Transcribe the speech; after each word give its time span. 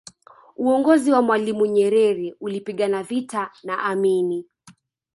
uongozi 0.57 1.11
wa 1.11 1.21
mwalimu 1.21 1.65
nyerere 1.65 2.35
ulipigana 2.39 3.03
vita 3.03 3.51
na 3.63 3.83
amini 3.83 4.45